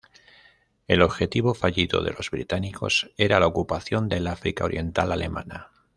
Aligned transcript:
El 0.87 1.03
objetivo 1.03 1.53
fallido 1.53 2.01
de 2.01 2.09
los 2.11 2.31
británicos 2.31 3.11
era 3.17 3.39
la 3.39 3.45
ocupación 3.45 4.09
del 4.09 4.25
África 4.25 4.65
Oriental 4.65 5.11
Alemana. 5.11 5.69